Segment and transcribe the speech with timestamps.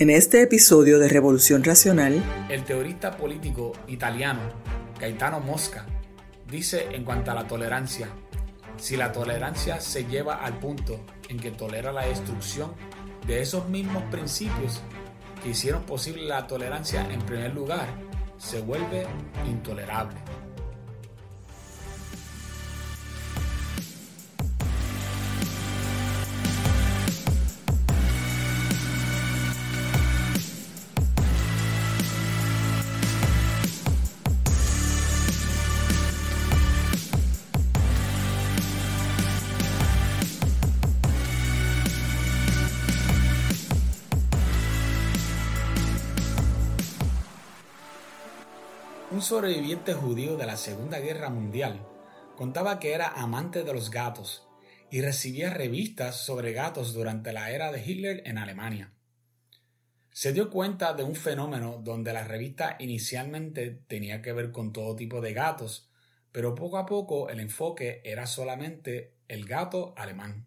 [0.00, 4.42] En este episodio de Revolución Racional, el teorista político italiano
[5.00, 5.86] Gaetano Mosca
[6.48, 8.06] dice en cuanto a la tolerancia,
[8.76, 12.74] si la tolerancia se lleva al punto en que tolera la destrucción
[13.26, 14.80] de esos mismos principios
[15.42, 17.88] que hicieron posible la tolerancia en primer lugar,
[18.36, 19.04] se vuelve
[19.50, 20.14] intolerable.
[49.18, 51.84] Un sobreviviente judío de la Segunda Guerra Mundial
[52.36, 54.46] contaba que era amante de los gatos
[54.92, 58.92] y recibía revistas sobre gatos durante la era de Hitler en Alemania.
[60.12, 64.94] Se dio cuenta de un fenómeno donde la revista inicialmente tenía que ver con todo
[64.94, 65.90] tipo de gatos,
[66.30, 70.46] pero poco a poco el enfoque era solamente el gato alemán.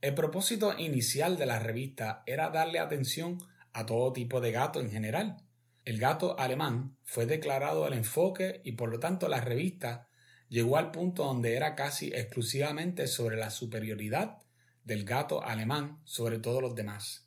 [0.00, 3.38] El propósito inicial de la revista era darle atención
[3.72, 5.36] a todo tipo de gato en general,
[5.84, 10.08] el gato alemán fue declarado el enfoque y por lo tanto la revista
[10.48, 14.38] llegó al punto donde era casi exclusivamente sobre la superioridad
[14.84, 17.26] del gato alemán sobre todos los demás.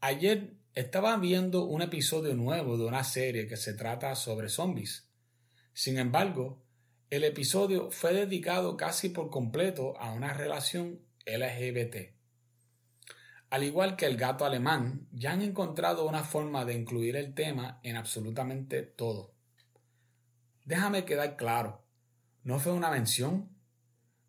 [0.00, 5.08] Ayer estaba viendo un episodio nuevo de una serie que se trata sobre zombies.
[5.72, 6.62] Sin embargo,
[7.08, 12.14] el episodio fue dedicado casi por completo a una relación LGBT.
[13.48, 17.78] Al igual que el gato alemán, ya han encontrado una forma de incluir el tema
[17.82, 19.34] en absolutamente todo.
[20.64, 21.84] Déjame quedar claro,
[22.42, 23.56] no fue una mención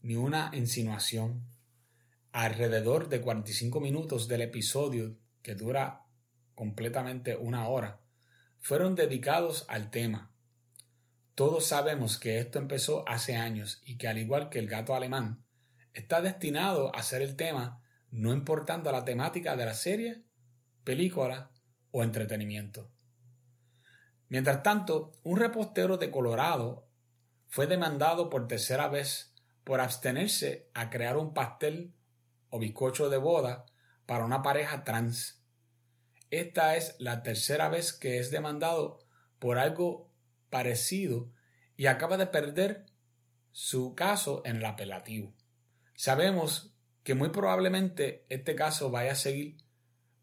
[0.02, 1.44] ni una insinuación.
[2.32, 6.06] Alrededor de 45 minutos del episodio, que dura
[6.54, 8.00] completamente una hora,
[8.60, 10.32] fueron dedicados al tema.
[11.34, 15.44] Todos sabemos que esto empezó hace años y que al igual que el gato alemán,
[15.94, 17.82] está destinado a ser el tema
[18.12, 20.24] no importando la temática de la serie,
[20.84, 21.52] película
[21.92, 22.92] o entretenimiento.
[24.30, 26.88] Mientras tanto, un repostero de Colorado
[27.48, 31.94] fue demandado por tercera vez por abstenerse a crear un pastel
[32.50, 33.66] o bizcocho de boda
[34.06, 35.44] para una pareja trans.
[36.30, 39.00] Esta es la tercera vez que es demandado
[39.40, 40.12] por algo
[40.50, 41.32] parecido
[41.76, 42.86] y acaba de perder
[43.52, 45.34] su caso en el apelativo.
[45.96, 46.77] Sabemos
[47.08, 49.56] que muy probablemente este caso vaya a seguir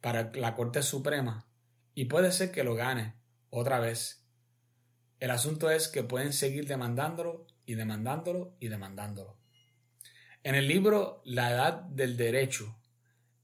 [0.03, 1.49] para la Corte Suprema
[1.95, 3.15] y puede ser que lo gane
[3.49, 4.27] otra vez.
[5.19, 9.39] El asunto es que pueden seguir demandándolo y demandándolo y demandándolo.
[10.43, 12.79] En el libro La Edad del Derecho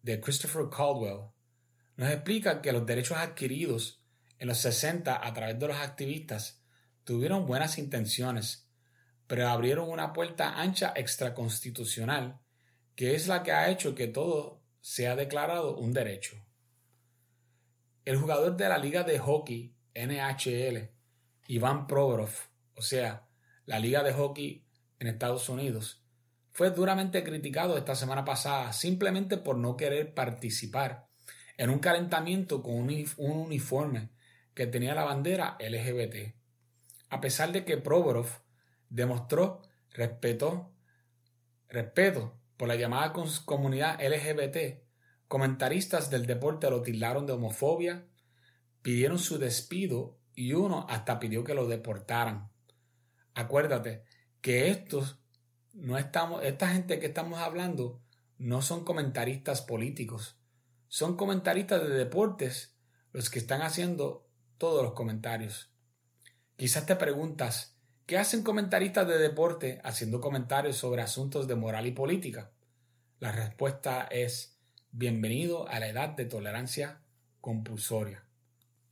[0.03, 1.31] de Christopher Caldwell
[1.97, 4.05] nos explica que los derechos adquiridos
[4.39, 6.63] en los 60 a través de los activistas
[7.05, 8.69] tuvieron buenas intenciones,
[9.27, 12.39] pero abrieron una puerta ancha extraconstitucional
[13.01, 16.37] que es la que ha hecho que todo sea declarado un derecho.
[18.05, 20.91] El jugador de la Liga de Hockey NHL,
[21.47, 22.29] Iván Provorov,
[22.77, 23.27] o sea,
[23.65, 24.67] la Liga de Hockey
[24.99, 26.05] en Estados Unidos,
[26.51, 31.09] fue duramente criticado esta semana pasada simplemente por no querer participar
[31.57, 34.11] en un calentamiento con un uniforme
[34.53, 36.35] que tenía la bandera LGBT.
[37.09, 38.29] A pesar de que Provorov
[38.91, 40.75] demostró respeto,
[41.67, 43.15] respeto por la llamada
[43.47, 44.83] comunidad LGBT,
[45.29, 48.07] comentaristas del deporte lo tildaron de homofobia,
[48.83, 52.51] pidieron su despido y uno hasta pidió que lo deportaran.
[53.33, 54.05] Acuérdate
[54.43, 55.23] que estos
[55.73, 58.03] no estamos, esta gente que estamos hablando
[58.37, 60.39] no son comentaristas políticos,
[60.87, 62.77] son comentaristas de deportes
[63.15, 64.29] los que están haciendo
[64.59, 65.73] todos los comentarios.
[66.57, 67.80] Quizás te preguntas,
[68.11, 72.51] ¿Qué hacen comentaristas de deporte haciendo comentarios sobre asuntos de moral y política?
[73.21, 74.59] La respuesta es
[74.91, 77.03] bienvenido a la edad de tolerancia
[77.41, 78.25] compulsoria.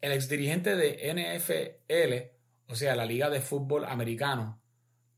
[0.00, 4.62] El exdirigente de NFL, o sea, la Liga de Fútbol Americano,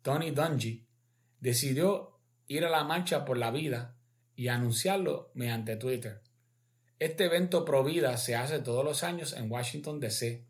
[0.01, 0.87] Tony Dungy,
[1.39, 3.99] decidió ir a la marcha por la vida
[4.35, 6.23] y anunciarlo mediante Twitter.
[6.99, 10.47] Este evento pro vida se hace todos los años en Washington, D.C.,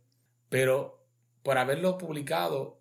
[0.48, 1.04] pero
[1.42, 2.79] por haberlo publicado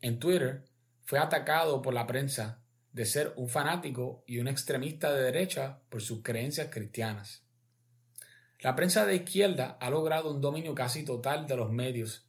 [0.00, 0.64] en Twitter
[1.04, 2.62] fue atacado por la prensa
[2.92, 7.44] de ser un fanático y un extremista de derecha por sus creencias cristianas.
[8.60, 12.26] La prensa de izquierda ha logrado un dominio casi total de los medios,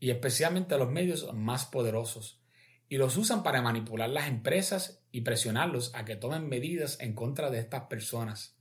[0.00, 2.40] y especialmente los medios más poderosos,
[2.88, 7.50] y los usan para manipular las empresas y presionarlos a que tomen medidas en contra
[7.50, 8.56] de estas personas.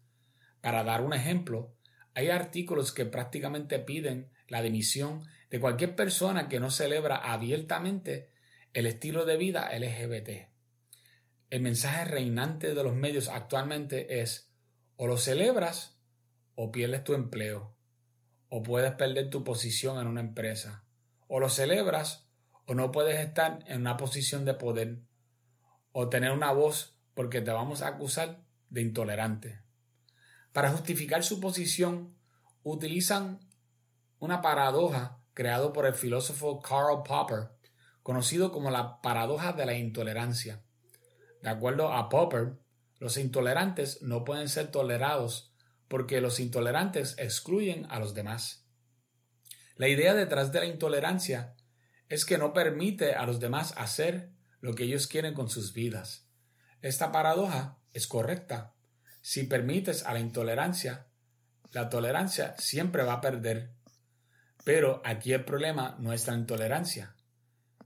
[0.59, 1.77] Para dar un ejemplo,
[2.17, 8.29] Hay artículos que prácticamente piden la dimisión de cualquier persona que no celebra abiertamente
[8.73, 10.49] el estilo de vida LGBT.
[11.49, 14.51] El mensaje reinante de los medios actualmente es
[14.97, 15.97] o lo celebras
[16.55, 17.75] o pierdes tu empleo,
[18.49, 20.83] o puedes perder tu posición en una empresa,
[21.27, 22.27] o lo celebras
[22.65, 24.99] o no puedes estar en una posición de poder,
[25.93, 29.61] o tener una voz porque te vamos a acusar de intolerante.
[30.51, 32.17] Para justificar su posición,
[32.63, 33.39] utilizan
[34.19, 37.49] una paradoja creada por el filósofo Karl Popper,
[38.03, 40.63] conocido como la paradoja de la intolerancia.
[41.41, 42.57] De acuerdo a Popper,
[42.99, 45.53] los intolerantes no pueden ser tolerados
[45.87, 48.65] porque los intolerantes excluyen a los demás.
[49.75, 51.55] La idea detrás de la intolerancia
[52.09, 56.27] es que no permite a los demás hacer lo que ellos quieren con sus vidas.
[56.81, 58.73] Esta paradoja es correcta,
[59.27, 61.07] si permites a la intolerancia,
[61.71, 63.73] la tolerancia siempre va a perder.
[64.67, 67.15] Pero aquí el problema no es la intolerancia.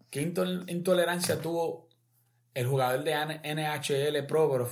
[0.09, 1.87] ¿Qué intolerancia tuvo
[2.55, 4.71] el jugador de NHL Provorov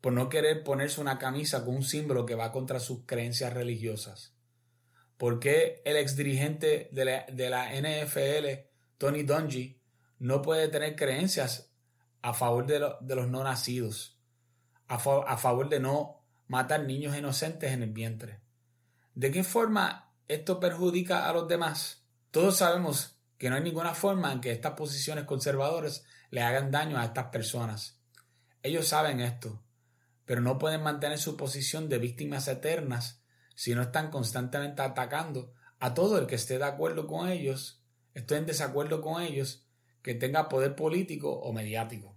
[0.00, 4.36] por no querer ponerse una camisa con un símbolo que va contra sus creencias religiosas?
[5.16, 9.82] ¿Por qué el exdirigente de la, de la NFL, Tony Dungy,
[10.20, 11.72] no puede tener creencias
[12.22, 14.16] a favor de, de los no nacidos?
[14.86, 18.40] a, favor de no matar niños inocentes en el vientre.
[19.16, 22.04] ¿De qué forma esto perjudica a los demás?
[22.30, 26.98] Todos sabemos que no hay ninguna forma en que estas posiciones conservadoras le hagan daño
[26.98, 28.00] a estas personas.
[28.62, 29.62] Ellos saben esto,
[30.24, 33.22] pero no pueden mantener su posición de víctimas eternas
[33.54, 37.82] si no están constantemente atacando a todo el que esté de acuerdo con ellos,
[38.14, 39.66] esté en desacuerdo con ellos,
[40.02, 42.16] que tenga poder político o mediático.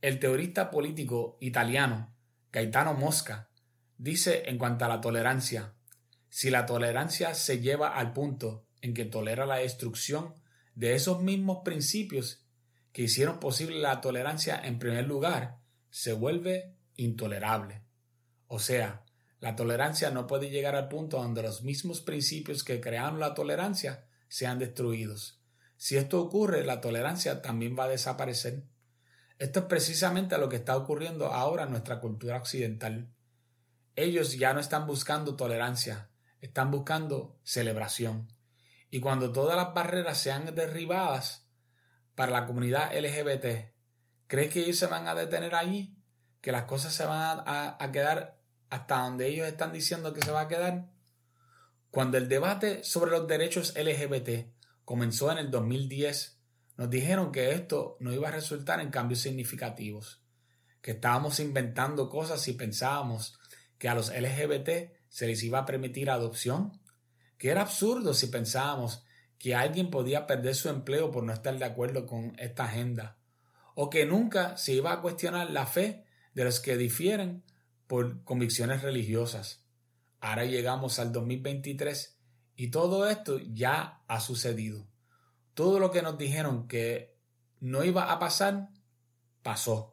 [0.00, 2.12] El teorista político italiano
[2.52, 3.48] Gaetano Mosca
[3.96, 5.74] dice en cuanto a la tolerancia,
[6.34, 10.32] si la tolerancia se lleva al punto en que tolera la destrucción
[10.74, 12.46] de esos mismos principios
[12.90, 15.58] que hicieron posible la tolerancia en primer lugar,
[15.90, 17.82] se vuelve intolerable.
[18.46, 19.04] O sea,
[19.40, 24.06] la tolerancia no puede llegar al punto donde los mismos principios que crearon la tolerancia
[24.28, 25.38] sean destruidos.
[25.76, 28.64] Si esto ocurre, la tolerancia también va a desaparecer.
[29.38, 33.12] Esto es precisamente lo que está ocurriendo ahora en nuestra cultura occidental.
[33.96, 36.08] Ellos ya no están buscando tolerancia,
[36.42, 38.28] están buscando celebración.
[38.90, 41.48] Y cuando todas las barreras sean derribadas
[42.14, 43.72] para la comunidad LGBT,
[44.26, 45.96] ¿crees que ellos se van a detener allí?
[46.42, 50.32] ¿Que las cosas se van a, a quedar hasta donde ellos están diciendo que se
[50.32, 50.90] va a quedar?
[51.90, 54.52] Cuando el debate sobre los derechos LGBT
[54.84, 56.40] comenzó en el 2010,
[56.76, 60.24] nos dijeron que esto no iba a resultar en cambios significativos,
[60.80, 63.38] que estábamos inventando cosas y pensábamos
[63.78, 66.80] que a los LGBT se les iba a permitir adopción,
[67.36, 69.04] que era absurdo si pensábamos
[69.38, 73.18] que alguien podía perder su empleo por no estar de acuerdo con esta agenda,
[73.74, 77.44] o que nunca se iba a cuestionar la fe de los que difieren
[77.86, 79.62] por convicciones religiosas.
[80.18, 82.18] Ahora llegamos al 2023
[82.56, 84.88] y todo esto ya ha sucedido.
[85.52, 87.18] Todo lo que nos dijeron que
[87.60, 88.70] no iba a pasar,
[89.42, 89.91] pasó.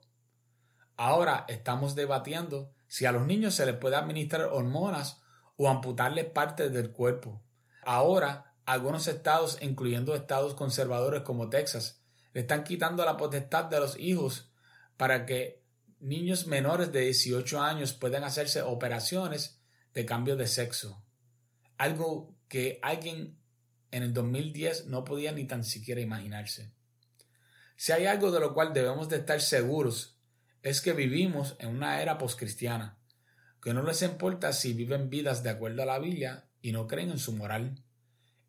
[0.99, 5.21] Ahora estamos debatiendo si a los niños se les puede administrar hormonas
[5.55, 7.41] o amputarles partes del cuerpo.
[7.83, 12.01] Ahora, algunos estados, incluyendo estados conservadores como Texas,
[12.33, 14.51] le están quitando la potestad de los hijos
[14.97, 15.63] para que
[16.01, 19.61] niños menores de 18 años puedan hacerse operaciones
[19.93, 21.01] de cambio de sexo.
[21.77, 23.39] Algo que alguien
[23.91, 26.73] en el 2010 no podía ni tan siquiera imaginarse.
[27.77, 30.18] Si hay algo de lo cual debemos de estar seguros
[30.63, 32.97] es que vivimos en una era poscristiana,
[33.61, 37.11] que no les importa si viven vidas de acuerdo a la Biblia y no creen
[37.11, 37.83] en su moral.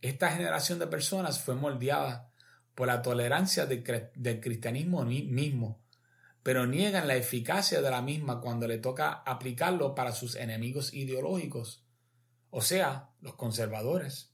[0.01, 2.31] Esta generación de personas fue moldeada
[2.75, 5.81] por la tolerancia del cristianismo mismo,
[6.43, 11.85] pero niegan la eficacia de la misma cuando le toca aplicarlo para sus enemigos ideológicos,
[12.51, 14.33] o sea, los conservadores.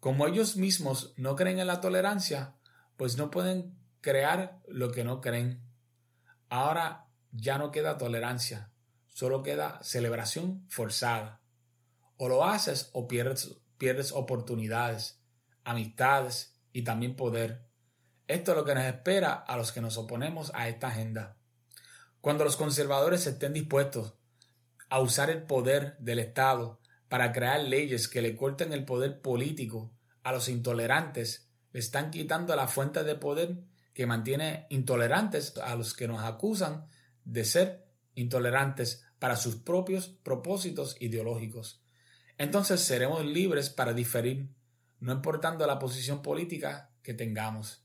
[0.00, 2.56] Como ellos mismos no creen en la tolerancia,
[2.96, 5.62] pues no pueden crear lo que no creen.
[6.52, 8.70] Ahora ya no queda tolerancia,
[9.08, 11.40] solo queda celebración forzada.
[12.18, 15.18] O lo haces o pierdes, pierdes oportunidades,
[15.64, 17.64] amistades y también poder.
[18.28, 21.38] Esto es lo que nos espera a los que nos oponemos a esta agenda.
[22.20, 24.12] Cuando los conservadores estén dispuestos
[24.90, 29.90] a usar el poder del Estado para crear leyes que le corten el poder político
[30.22, 33.56] a los intolerantes, le están quitando la fuente de poder
[33.94, 36.86] que mantiene intolerantes a los que nos acusan
[37.24, 41.80] de ser intolerantes para sus propios propósitos ideológicos.
[42.38, 44.48] entonces seremos libres para diferir,
[45.00, 47.84] no importando la posición política que tengamos.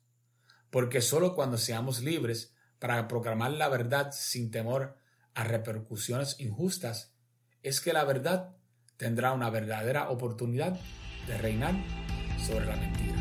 [0.69, 4.97] Porque sólo cuando seamos libres para proclamar la verdad sin temor
[5.33, 7.13] a repercusiones injustas,
[7.61, 8.55] es que la verdad
[8.97, 10.79] tendrá una verdadera oportunidad
[11.27, 11.75] de reinar
[12.39, 13.16] sobre la mentira.